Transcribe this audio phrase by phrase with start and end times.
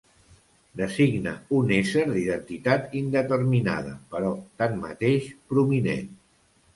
[0.79, 4.31] Designa un ésser d'identitat indeterminada però,
[4.63, 6.09] tanmateix, prominent.